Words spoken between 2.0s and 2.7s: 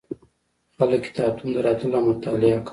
مطالعه یې کوله.